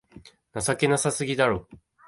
[0.59, 1.67] 情けなさすぎだろ